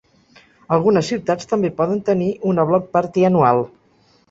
[0.77, 3.65] Algunes ciutats també poden tenir una "Block party" anual.